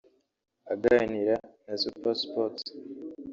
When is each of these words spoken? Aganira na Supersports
Aganira 0.73 1.35
na 1.65 1.75
Supersports 1.83 2.65